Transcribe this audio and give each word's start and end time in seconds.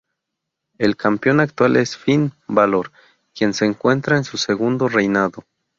El 0.79 0.97
campeón 0.97 1.41
actual 1.41 1.75
es 1.77 1.95
Finn 1.95 2.33
Bálor, 2.47 2.91
quien 3.35 3.53
se 3.53 3.65
encuentra 3.65 4.17
en 4.17 4.23
su 4.23 4.37
segundo 4.37 4.87
reinado. 4.89 5.43